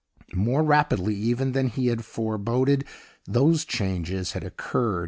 [0.33, 2.85] More rapidly even than he had foreboded
[3.27, 4.99] those changes had occurred.